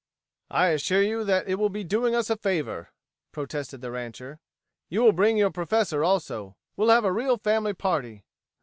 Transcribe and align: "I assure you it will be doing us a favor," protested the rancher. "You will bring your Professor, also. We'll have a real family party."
"I 0.49 0.69
assure 0.69 1.03
you 1.03 1.27
it 1.29 1.59
will 1.59 1.69
be 1.69 1.83
doing 1.83 2.15
us 2.15 2.31
a 2.31 2.35
favor," 2.35 2.89
protested 3.31 3.81
the 3.81 3.91
rancher. 3.91 4.39
"You 4.89 5.03
will 5.03 5.11
bring 5.13 5.37
your 5.37 5.51
Professor, 5.51 6.03
also. 6.03 6.57
We'll 6.75 6.89
have 6.89 7.05
a 7.05 7.11
real 7.11 7.37
family 7.37 7.75
party." 7.75 8.25